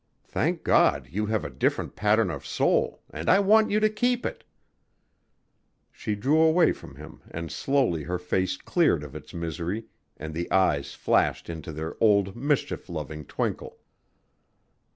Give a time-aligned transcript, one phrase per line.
[0.25, 4.25] Thank God, you have a different pattern of soul and I want you to keep
[4.25, 4.43] it."
[5.91, 9.85] She drew away from him and slowly her face cleared of its misery
[10.17, 13.77] and the eyes flashed into their old mischief loving twinkle.